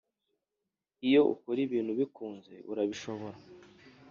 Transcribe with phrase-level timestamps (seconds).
[1.07, 3.37] Iyo ukora ibintu ubikunze urabishobora